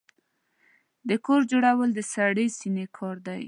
د 1.09 1.11
کور 1.25 1.41
جوړول 1.51 1.89
د 1.93 1.99
سړې 2.13 2.45
سينې 2.57 2.85
کار 2.97 3.15
دی. 3.27 3.39